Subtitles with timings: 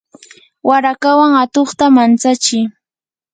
[0.67, 2.59] warakawan atuqta mantsachi.